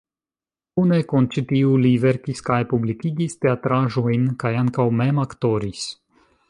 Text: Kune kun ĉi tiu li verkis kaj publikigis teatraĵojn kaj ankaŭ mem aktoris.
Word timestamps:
Kune 0.79 0.97
kun 1.11 1.27
ĉi 1.35 1.43
tiu 1.51 1.75
li 1.83 1.91
verkis 2.05 2.41
kaj 2.49 2.59
publikigis 2.73 3.39
teatraĵojn 3.47 4.27
kaj 4.45 4.55
ankaŭ 4.65 4.93
mem 5.03 5.27
aktoris. 5.29 5.89